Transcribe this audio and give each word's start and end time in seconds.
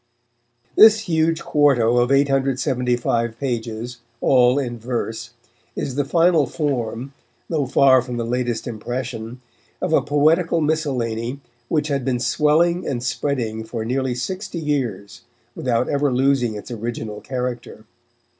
This 0.75 1.01
huge 1.01 1.43
quarto 1.43 1.97
of 1.97 2.11
875 2.11 3.39
pages, 3.39 3.99
all 4.19 4.57
in 4.57 4.79
verse, 4.79 5.29
is 5.75 5.93
the 5.93 6.03
final 6.03 6.47
form, 6.47 7.13
though 7.51 7.67
far 7.67 8.01
from 8.01 8.17
the 8.17 8.25
latest 8.25 8.65
impression, 8.65 9.41
of 9.79 9.93
a 9.93 10.01
poetical 10.01 10.59
miscellany 10.59 11.39
which 11.67 11.89
had 11.89 12.03
been 12.03 12.19
swelling 12.19 12.87
and 12.87 13.03
spreading 13.03 13.63
for 13.63 13.85
nearly 13.85 14.15
sixty 14.15 14.57
years 14.57 15.21
without 15.53 15.87
ever 15.87 16.11
losing 16.11 16.55
its 16.55 16.71
original 16.71 17.21
character. 17.21 17.85